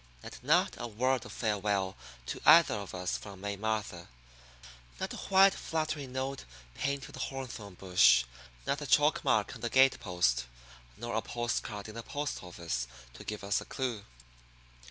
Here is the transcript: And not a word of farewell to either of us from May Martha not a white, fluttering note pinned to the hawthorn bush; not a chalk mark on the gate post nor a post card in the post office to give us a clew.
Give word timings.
And 0.23 0.35
not 0.41 0.73
a 0.79 0.87
word 0.87 1.25
of 1.25 1.31
farewell 1.31 1.95
to 2.25 2.41
either 2.43 2.73
of 2.73 2.95
us 2.95 3.17
from 3.19 3.39
May 3.39 3.55
Martha 3.55 4.07
not 4.99 5.13
a 5.13 5.17
white, 5.29 5.53
fluttering 5.53 6.11
note 6.13 6.43
pinned 6.73 7.03
to 7.03 7.11
the 7.11 7.19
hawthorn 7.19 7.75
bush; 7.75 8.23
not 8.65 8.81
a 8.81 8.87
chalk 8.87 9.23
mark 9.23 9.53
on 9.53 9.61
the 9.61 9.69
gate 9.69 9.99
post 9.99 10.47
nor 10.97 11.13
a 11.15 11.21
post 11.21 11.61
card 11.61 11.87
in 11.87 11.93
the 11.93 12.01
post 12.01 12.41
office 12.41 12.87
to 13.13 13.23
give 13.23 13.43
us 13.43 13.61
a 13.61 13.65
clew. 13.65 14.03